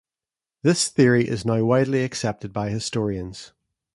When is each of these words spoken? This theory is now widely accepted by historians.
This 0.63 0.87
theory 0.87 1.27
is 1.27 1.45
now 1.45 1.63
widely 1.63 2.03
accepted 2.03 2.51
by 2.51 2.71
historians. 2.71 3.51